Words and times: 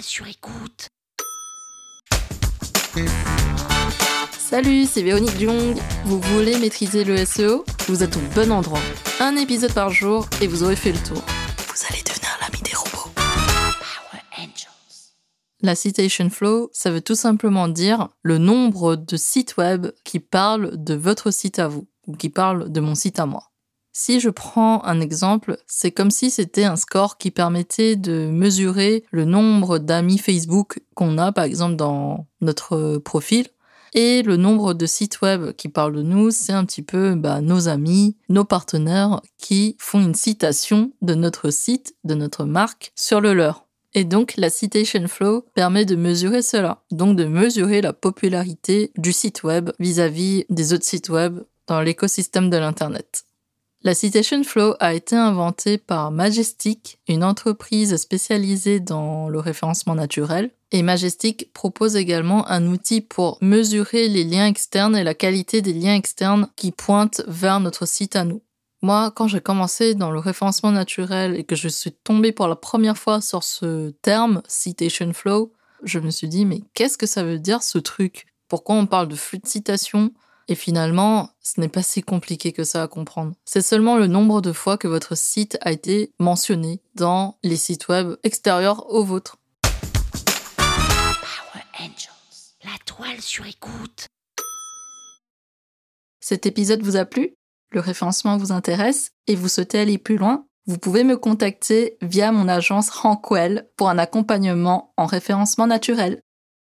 sur 0.00 0.26
écoute. 0.26 0.88
Salut, 4.38 4.84
c'est 4.84 5.02
Véronique 5.02 5.38
Jung. 5.38 5.76
Vous 6.04 6.20
voulez 6.20 6.58
maîtriser 6.58 7.04
le 7.04 7.24
SEO 7.24 7.64
Vous 7.88 8.02
êtes 8.02 8.16
au 8.16 8.20
bon 8.34 8.52
endroit. 8.52 8.80
Un 9.20 9.36
épisode 9.36 9.72
par 9.72 9.90
jour 9.90 10.26
et 10.40 10.46
vous 10.46 10.62
aurez 10.62 10.76
fait 10.76 10.92
le 10.92 10.98
tour. 10.98 11.22
Vous 11.68 11.86
allez 11.90 12.02
devenir 12.02 12.30
l'ami 12.40 12.62
des 12.62 12.74
robots. 12.74 13.10
Power 13.14 14.22
Angels. 14.38 15.12
La 15.60 15.74
citation 15.74 16.30
flow, 16.30 16.70
ça 16.72 16.90
veut 16.90 17.02
tout 17.02 17.16
simplement 17.16 17.68
dire 17.68 18.08
le 18.22 18.38
nombre 18.38 18.96
de 18.96 19.16
sites 19.16 19.56
web 19.56 19.88
qui 20.04 20.20
parlent 20.20 20.82
de 20.82 20.94
votre 20.94 21.30
site 21.30 21.58
à 21.58 21.68
vous 21.68 21.86
ou 22.06 22.14
qui 22.16 22.28
parlent 22.28 22.70
de 22.70 22.80
mon 22.80 22.94
site 22.94 23.18
à 23.18 23.26
moi. 23.26 23.50
Si 23.96 24.18
je 24.18 24.28
prends 24.28 24.82
un 24.84 25.00
exemple, 25.00 25.56
c'est 25.68 25.92
comme 25.92 26.10
si 26.10 26.28
c'était 26.28 26.64
un 26.64 26.74
score 26.74 27.16
qui 27.16 27.30
permettait 27.30 27.94
de 27.94 28.28
mesurer 28.28 29.04
le 29.12 29.24
nombre 29.24 29.78
d'amis 29.78 30.18
Facebook 30.18 30.80
qu'on 30.96 31.16
a 31.16 31.30
par 31.30 31.44
exemple 31.44 31.76
dans 31.76 32.26
notre 32.40 32.98
profil 32.98 33.46
et 33.92 34.22
le 34.22 34.36
nombre 34.36 34.74
de 34.74 34.86
sites 34.86 35.20
web 35.20 35.52
qui 35.52 35.68
parlent 35.68 35.94
de 35.94 36.02
nous, 36.02 36.32
c'est 36.32 36.52
un 36.52 36.64
petit 36.64 36.82
peu 36.82 37.14
bah, 37.14 37.40
nos 37.40 37.68
amis, 37.68 38.16
nos 38.28 38.44
partenaires 38.44 39.20
qui 39.38 39.76
font 39.78 40.00
une 40.00 40.16
citation 40.16 40.90
de 41.00 41.14
notre 41.14 41.50
site, 41.50 41.94
de 42.02 42.14
notre 42.14 42.44
marque 42.46 42.90
sur 42.96 43.20
le 43.20 43.32
leur. 43.32 43.64
Et 43.94 44.02
donc 44.02 44.34
la 44.36 44.50
citation 44.50 45.06
flow 45.06 45.44
permet 45.54 45.84
de 45.84 45.94
mesurer 45.94 46.42
cela, 46.42 46.82
donc 46.90 47.16
de 47.16 47.26
mesurer 47.26 47.80
la 47.80 47.92
popularité 47.92 48.90
du 48.96 49.12
site 49.12 49.44
web 49.44 49.70
vis-à-vis 49.78 50.46
des 50.50 50.72
autres 50.72 50.84
sites 50.84 51.10
web 51.10 51.38
dans 51.68 51.80
l'écosystème 51.80 52.50
de 52.50 52.56
l'Internet. 52.56 53.24
La 53.86 53.92
Citation 53.92 54.42
Flow 54.44 54.76
a 54.80 54.94
été 54.94 55.14
inventée 55.14 55.76
par 55.76 56.10
Majestic, 56.10 56.98
une 57.06 57.22
entreprise 57.22 57.94
spécialisée 57.98 58.80
dans 58.80 59.28
le 59.28 59.38
référencement 59.38 59.94
naturel. 59.94 60.52
Et 60.72 60.80
Majestic 60.80 61.52
propose 61.52 61.94
également 61.94 62.48
un 62.48 62.66
outil 62.66 63.02
pour 63.02 63.36
mesurer 63.42 64.08
les 64.08 64.24
liens 64.24 64.46
externes 64.46 64.96
et 64.96 65.04
la 65.04 65.12
qualité 65.12 65.60
des 65.60 65.74
liens 65.74 65.96
externes 65.96 66.48
qui 66.56 66.72
pointent 66.72 67.20
vers 67.28 67.60
notre 67.60 67.86
site 67.86 68.16
à 68.16 68.24
nous. 68.24 68.40
Moi, 68.80 69.12
quand 69.14 69.28
j'ai 69.28 69.42
commencé 69.42 69.94
dans 69.94 70.10
le 70.10 70.18
référencement 70.18 70.72
naturel 70.72 71.36
et 71.36 71.44
que 71.44 71.54
je 71.54 71.68
suis 71.68 71.92
tombée 71.92 72.32
pour 72.32 72.48
la 72.48 72.56
première 72.56 72.96
fois 72.96 73.20
sur 73.20 73.44
ce 73.44 73.90
terme, 74.00 74.40
Citation 74.48 75.12
Flow, 75.12 75.52
je 75.82 75.98
me 75.98 76.08
suis 76.08 76.28
dit, 76.28 76.46
mais 76.46 76.62
qu'est-ce 76.72 76.96
que 76.96 77.06
ça 77.06 77.22
veut 77.22 77.38
dire 77.38 77.62
ce 77.62 77.76
truc? 77.76 78.28
Pourquoi 78.48 78.76
on 78.76 78.86
parle 78.86 79.08
de 79.08 79.14
flux 79.14 79.40
de 79.40 79.46
citation? 79.46 80.10
Et 80.48 80.54
finalement, 80.54 81.30
ce 81.40 81.60
n'est 81.60 81.68
pas 81.68 81.82
si 81.82 82.02
compliqué 82.02 82.52
que 82.52 82.64
ça 82.64 82.82
à 82.82 82.88
comprendre. 82.88 83.34
C'est 83.44 83.62
seulement 83.62 83.96
le 83.96 84.06
nombre 84.06 84.40
de 84.40 84.52
fois 84.52 84.76
que 84.78 84.88
votre 84.88 85.16
site 85.16 85.58
a 85.60 85.72
été 85.72 86.12
mentionné 86.18 86.80
dans 86.94 87.38
les 87.42 87.56
sites 87.56 87.88
web 87.88 88.16
extérieurs 88.22 88.90
au 88.90 89.04
vôtre. 89.04 89.36
Power 90.56 91.64
Angels. 91.78 92.54
La 92.64 92.78
toile 92.84 93.20
sur 93.20 93.46
écoute. 93.46 94.06
Cet 96.20 96.46
épisode 96.46 96.82
vous 96.82 96.96
a 96.96 97.04
plu? 97.04 97.34
Le 97.70 97.80
référencement 97.80 98.36
vous 98.36 98.52
intéresse? 98.52 99.10
Et 99.26 99.34
vous 99.34 99.48
souhaitez 99.48 99.78
aller 99.78 99.98
plus 99.98 100.16
loin? 100.16 100.46
Vous 100.66 100.78
pouvez 100.78 101.04
me 101.04 101.18
contacter 101.18 101.98
via 102.00 102.32
mon 102.32 102.48
agence 102.48 102.88
Rankwell 102.88 103.68
pour 103.76 103.90
un 103.90 103.98
accompagnement 103.98 104.94
en 104.96 105.04
référencement 105.04 105.66
naturel. 105.66 106.22